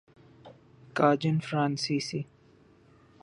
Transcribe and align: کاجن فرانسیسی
کاجن 0.97 1.39
فرانسیسی 1.39 2.21